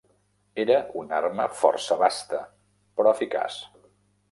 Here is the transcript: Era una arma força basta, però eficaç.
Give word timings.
Era 0.63 0.77
una 1.01 1.15
arma 1.17 1.45
força 1.59 1.99
basta, 2.01 2.41
però 2.97 3.15
eficaç. 3.15 3.63